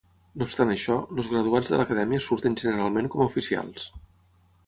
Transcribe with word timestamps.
No 0.41 0.45
obstant 0.45 0.69
això, 0.75 0.95
els 1.15 1.29
graduats 1.33 1.73
de 1.73 1.79
l'Acadèmia 1.81 2.23
surten 2.29 2.57
generalment 2.63 3.11
com 3.17 3.21
a 3.21 3.27
oficials. 3.33 3.85